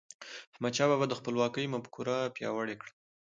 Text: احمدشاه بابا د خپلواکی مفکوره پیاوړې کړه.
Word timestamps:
احمدشاه 0.53 0.89
بابا 0.91 1.05
د 1.09 1.13
خپلواکی 1.19 1.65
مفکوره 1.75 2.17
پیاوړې 2.35 2.75
کړه. 2.81 2.91